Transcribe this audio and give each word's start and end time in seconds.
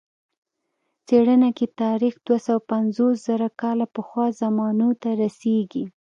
څېړنه 1.07 1.49
کې 1.57 1.65
تاریخ 1.81 2.15
دوه 2.25 2.37
سوه 2.45 2.61
پنځوس 2.71 3.15
زره 3.27 3.47
کاله 3.61 3.85
پخوا 3.95 4.25
زمانو 4.41 4.89
ته 5.01 5.09
رسېږي. 5.21 5.83